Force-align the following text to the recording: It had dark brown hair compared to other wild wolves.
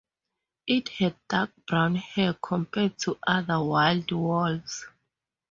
It 0.65 0.89
had 0.89 1.15
dark 1.29 1.51
brown 1.67 1.93
hair 1.93 2.33
compared 2.33 2.97
to 3.01 3.19
other 3.27 3.61
wild 3.63 4.11
wolves. 4.11 4.87